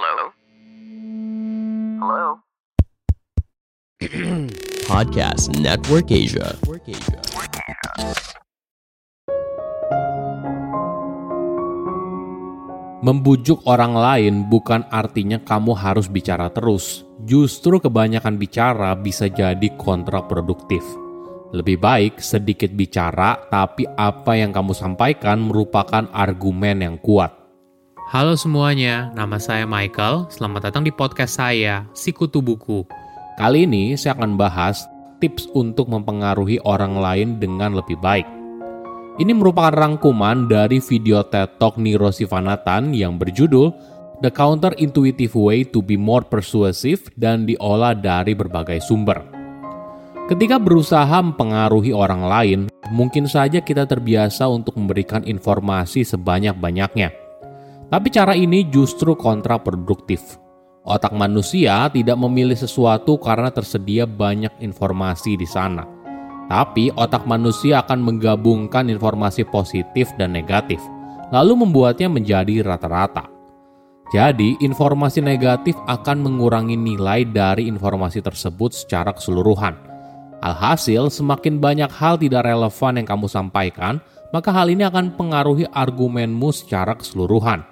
[0.00, 0.32] Hello?
[2.00, 2.28] Hello?
[4.88, 6.56] Podcast Network Asia.
[13.04, 17.04] Membujuk orang lain bukan artinya kamu harus bicara terus.
[17.28, 20.80] Justru kebanyakan bicara bisa jadi kontraproduktif.
[21.52, 27.39] Lebih baik sedikit bicara, tapi apa yang kamu sampaikan merupakan argumen yang kuat.
[28.10, 30.26] Halo semuanya, nama saya Michael.
[30.34, 32.82] Selamat datang di podcast saya, Sikutu Buku.
[33.38, 34.82] Kali ini saya akan bahas
[35.22, 38.26] tips untuk mempengaruhi orang lain dengan lebih baik.
[39.14, 43.70] Ini merupakan rangkuman dari video TED Talk Niro Sivanathan yang berjudul
[44.26, 49.22] The Counterintuitive Way to Be More Persuasive dan diolah dari berbagai sumber.
[50.26, 57.19] Ketika berusaha mempengaruhi orang lain, mungkin saja kita terbiasa untuk memberikan informasi sebanyak-banyaknya.
[57.90, 60.38] Tapi cara ini justru kontraproduktif.
[60.86, 66.00] Otak manusia tidak memilih sesuatu karena tersedia banyak informasi di sana
[66.50, 70.82] tapi otak manusia akan menggabungkan informasi positif dan negatif,
[71.30, 73.30] lalu membuatnya menjadi rata-rata.
[74.10, 79.78] Jadi, informasi negatif akan mengurangi nilai dari informasi tersebut secara keseluruhan.
[80.42, 84.02] Alhasil, semakin banyak hal tidak relevan yang kamu sampaikan,
[84.34, 87.62] maka hal ini akan pengaruhi argumenmu secara keseluruhan.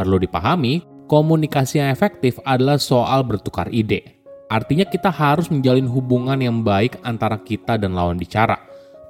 [0.00, 0.80] Perlu dipahami,
[1.12, 4.16] komunikasi yang efektif adalah soal bertukar ide.
[4.48, 8.56] Artinya kita harus menjalin hubungan yang baik antara kita dan lawan bicara,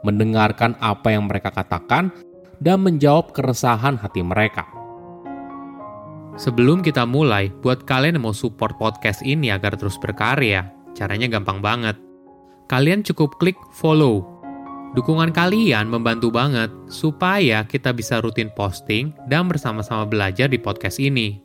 [0.03, 2.11] mendengarkan apa yang mereka katakan,
[2.59, 4.67] dan menjawab keresahan hati mereka.
[6.35, 11.63] Sebelum kita mulai, buat kalian yang mau support podcast ini agar terus berkarya, caranya gampang
[11.63, 11.95] banget.
[12.67, 14.40] Kalian cukup klik follow.
[14.91, 21.39] Dukungan kalian membantu banget supaya kita bisa rutin posting dan bersama-sama belajar di podcast ini.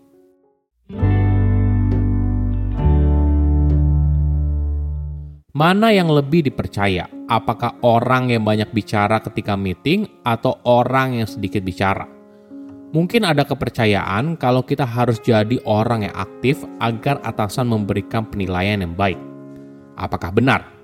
[5.54, 7.06] Mana yang lebih dipercaya?
[7.30, 12.10] Apakah orang yang banyak bicara ketika meeting atau orang yang sedikit bicara?
[12.98, 18.98] Mungkin ada kepercayaan kalau kita harus jadi orang yang aktif agar atasan memberikan penilaian yang
[18.98, 19.22] baik.
[19.96, 20.75] Apakah benar?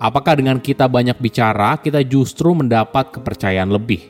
[0.00, 4.00] Apakah dengan kita banyak bicara, kita justru mendapat kepercayaan lebih?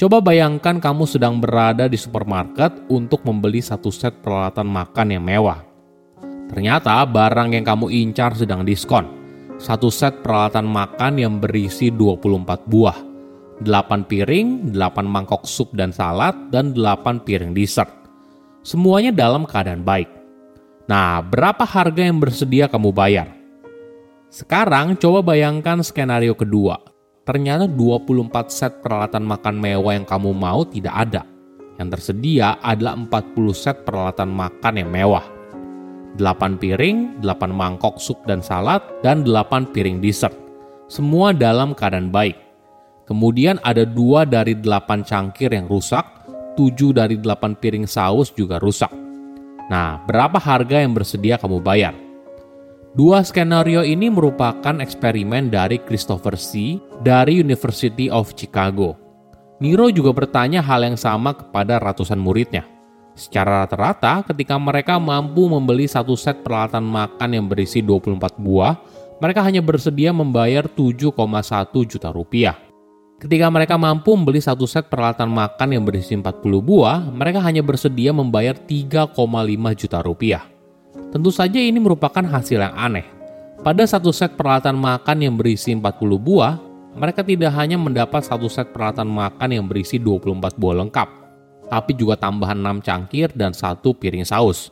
[0.00, 5.62] Coba bayangkan kamu sedang berada di supermarket untuk membeli satu set peralatan makan yang mewah.
[6.50, 12.98] Ternyata barang yang kamu incar sedang diskon satu set peralatan makan yang berisi 24 buah,
[13.62, 17.90] 8 piring, 8 mangkok sup dan salad, dan 8 piring dessert.
[18.66, 20.10] Semuanya dalam keadaan baik.
[20.90, 23.43] Nah, berapa harga yang bersedia kamu bayar?
[24.34, 26.82] Sekarang coba bayangkan skenario kedua.
[27.22, 31.22] Ternyata 24 set peralatan makan mewah yang kamu mau tidak ada.
[31.78, 35.22] Yang tersedia adalah 40 set peralatan makan yang mewah.
[36.18, 40.34] 8 piring, 8 mangkok sup dan salad, dan 8 piring dessert.
[40.90, 42.34] Semua dalam keadaan baik.
[43.06, 46.02] Kemudian ada dua dari 8 cangkir yang rusak,
[46.58, 48.90] 7 dari 8 piring saus juga rusak.
[49.70, 52.03] Nah, berapa harga yang bersedia kamu bayar?
[52.94, 56.78] Dua skenario ini merupakan eksperimen dari Christopher C.
[57.02, 58.94] dari University of Chicago.
[59.58, 62.62] Niro juga bertanya hal yang sama kepada ratusan muridnya.
[63.18, 68.78] Secara rata-rata, ketika mereka mampu membeli satu set peralatan makan yang berisi 24 buah,
[69.18, 71.18] mereka hanya bersedia membayar 7,1
[71.90, 72.54] juta rupiah.
[73.18, 78.14] Ketika mereka mampu membeli satu set peralatan makan yang berisi 40 buah, mereka hanya bersedia
[78.14, 79.18] membayar 3,5
[79.74, 80.53] juta rupiah.
[81.14, 83.06] Tentu saja ini merupakan hasil yang aneh.
[83.64, 85.82] Pada satu set peralatan makan yang berisi 40
[86.20, 86.60] buah,
[86.94, 91.08] mereka tidak hanya mendapat satu set peralatan makan yang berisi 24 buah lengkap,
[91.72, 94.70] tapi juga tambahan 6 cangkir dan satu piring saus.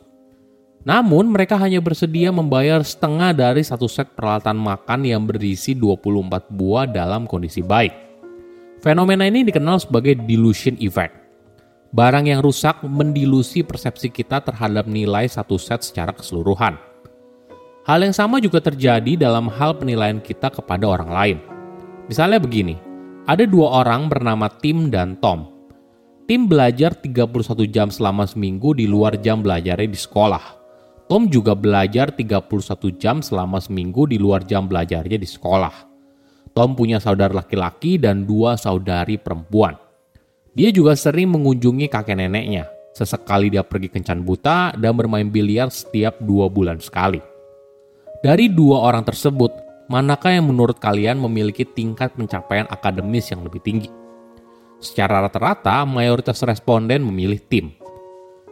[0.83, 6.83] Namun mereka hanya bersedia membayar setengah dari satu set peralatan makan yang berisi 24 buah
[6.83, 7.95] dalam kondisi baik.
[8.83, 11.22] Fenomena ini dikenal sebagai dilution effect.
[11.93, 16.73] Barang yang rusak mendilusi persepsi kita terhadap nilai satu set secara keseluruhan.
[17.85, 21.37] Hal yang sama juga terjadi dalam hal penilaian kita kepada orang lain.
[22.09, 22.81] Misalnya begini,
[23.29, 25.53] ada dua orang bernama Tim dan Tom.
[26.25, 27.29] Tim belajar 31
[27.69, 30.45] jam selama seminggu di luar jam belajarnya di sekolah.
[31.05, 32.49] Tom juga belajar 31
[32.97, 35.93] jam selama seminggu di luar jam belajarnya di sekolah.
[36.57, 39.82] Tom punya saudara laki-laki dan dua saudari perempuan.
[40.53, 42.69] Dia juga sering mengunjungi kakek neneknya.
[42.93, 47.17] Sesekali dia pergi kencan buta dan bermain biliar setiap dua bulan sekali.
[48.21, 49.49] Dari dua orang tersebut,
[49.89, 53.89] manakah yang menurut kalian memiliki tingkat pencapaian akademis yang lebih tinggi?
[54.77, 57.73] Secara rata-rata, mayoritas responden memilih tim.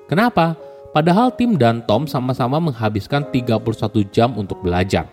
[0.09, 0.57] Kenapa?
[0.91, 3.63] Padahal Tim dan Tom sama-sama menghabiskan 31
[4.11, 5.07] jam untuk belajar.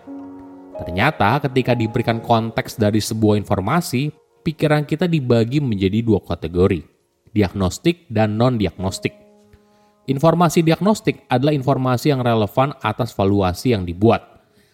[0.75, 4.11] Ternyata ketika diberikan konteks dari sebuah informasi,
[4.49, 6.81] pikiran kita dibagi menjadi dua kategori,
[7.29, 9.13] diagnostik dan non-diagnostik.
[10.09, 14.25] Informasi diagnostik adalah informasi yang relevan atas valuasi yang dibuat,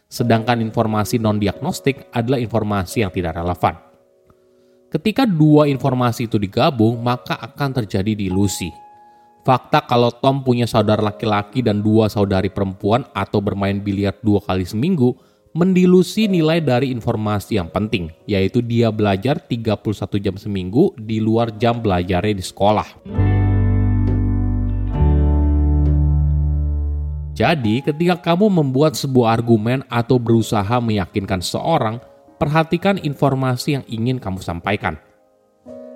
[0.07, 3.75] sedangkan informasi non-diagnostik adalah informasi yang tidak relevan.
[4.87, 8.71] Ketika dua informasi itu digabung, maka akan terjadi dilusi.
[9.43, 14.63] Fakta kalau Tom punya saudara laki-laki dan dua saudari perempuan atau bermain biliar dua kali
[14.63, 15.19] seminggu
[15.55, 21.79] mendilusi nilai dari informasi yang penting, yaitu dia belajar 31 jam seminggu di luar jam
[21.79, 22.87] belajarnya di sekolah.
[27.35, 32.03] Jadi, ketika kamu membuat sebuah argumen atau berusaha meyakinkan seorang,
[32.35, 34.99] perhatikan informasi yang ingin kamu sampaikan.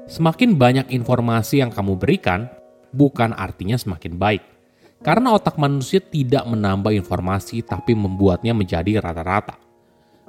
[0.08, 2.48] Semakin banyak informasi yang kamu berikan,
[2.96, 4.59] bukan artinya semakin baik.
[5.00, 9.56] Karena otak manusia tidak menambah informasi tapi membuatnya menjadi rata-rata.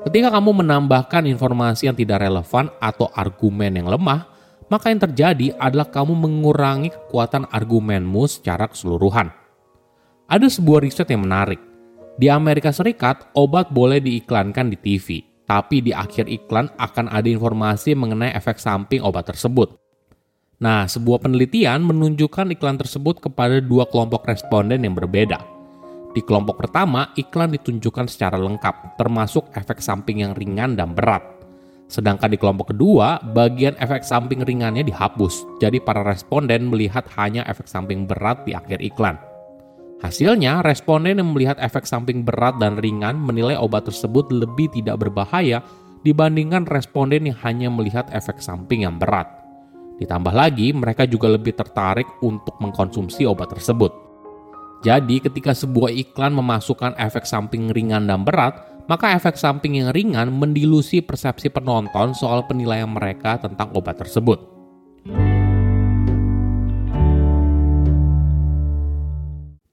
[0.01, 4.31] Ketika kamu menambahkan informasi yang tidak relevan atau argumen yang lemah,
[4.71, 9.29] maka yang terjadi adalah kamu mengurangi kekuatan argumenmu secara keseluruhan.
[10.31, 11.59] Ada sebuah riset yang menarik.
[12.15, 17.99] Di Amerika Serikat, obat boleh diiklankan di TV, tapi di akhir iklan akan ada informasi
[17.99, 19.75] mengenai efek samping obat tersebut.
[20.61, 25.41] Nah, sebuah penelitian menunjukkan iklan tersebut kepada dua kelompok responden yang berbeda.
[26.12, 31.25] Di kelompok pertama, iklan ditunjukkan secara lengkap, termasuk efek samping yang ringan dan berat.
[31.89, 37.65] Sedangkan di kelompok kedua, bagian efek samping ringannya dihapus, jadi para responden melihat hanya efek
[37.65, 39.17] samping berat di akhir iklan.
[40.05, 45.65] Hasilnya, responden yang melihat efek samping berat dan ringan menilai obat tersebut lebih tidak berbahaya
[46.05, 49.40] dibandingkan responden yang hanya melihat efek samping yang berat.
[50.00, 53.93] Ditambah lagi, mereka juga lebih tertarik untuk mengkonsumsi obat tersebut.
[54.81, 58.56] Jadi, ketika sebuah iklan memasukkan efek samping ringan dan berat,
[58.88, 64.41] maka efek samping yang ringan mendilusi persepsi penonton soal penilaian mereka tentang obat tersebut.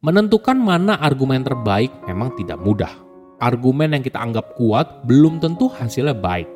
[0.04, 2.92] Menentukan mana argumen terbaik memang tidak mudah.
[3.40, 6.48] Argumen yang kita anggap kuat belum tentu hasilnya baik.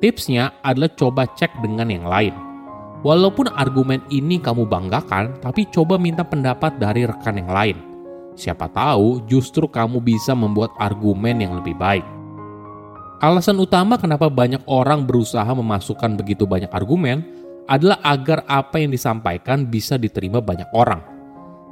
[0.00, 2.53] Tipsnya adalah coba cek dengan yang lain.
[3.04, 7.76] Walaupun argumen ini kamu banggakan, tapi coba minta pendapat dari rekan yang lain.
[8.34, 12.02] Siapa tahu justru kamu bisa membuat argumen yang lebih baik.
[13.20, 17.22] Alasan utama kenapa banyak orang berusaha memasukkan begitu banyak argumen
[17.68, 21.14] adalah agar apa yang disampaikan bisa diterima banyak orang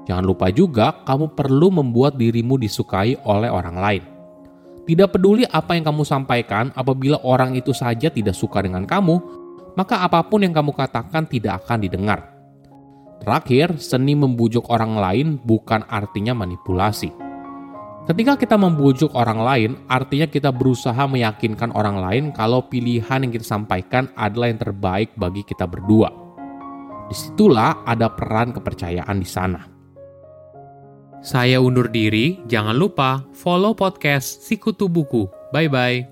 [0.03, 4.03] Jangan lupa juga, kamu perlu membuat dirimu disukai oleh orang lain.
[4.83, 9.42] Tidak peduli apa yang kamu sampaikan, apabila orang itu saja tidak suka dengan kamu,
[9.79, 12.21] maka apa pun yang kamu katakan tidak akan didengar.
[13.23, 17.15] Terakhir, seni membujuk orang lain bukan artinya manipulasi.
[18.03, 23.47] Ketika kita membujuk orang lain, artinya kita berusaha meyakinkan orang lain kalau pilihan yang kita
[23.47, 26.11] sampaikan adalah yang terbaik bagi kita berdua.
[27.07, 29.63] Di situlah ada peran kepercayaan di sana.
[31.23, 35.31] Saya undur diri, jangan lupa follow podcast Sikutu Buku.
[35.55, 36.12] Bye-bye.